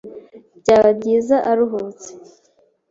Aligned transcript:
Byaba 0.61 0.89
byiza 0.99 1.35
uruhutse. 1.51 2.09